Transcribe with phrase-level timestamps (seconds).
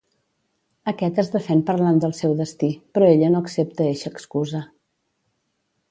[0.91, 4.65] Aquest es defèn parlant del seu destí, però ella no accepta eixa excusa.